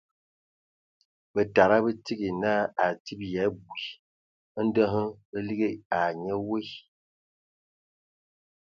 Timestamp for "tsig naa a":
2.03-2.83